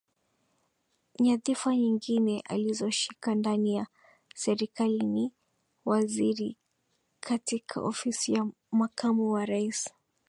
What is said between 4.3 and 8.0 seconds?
Serikali ni Waziri katika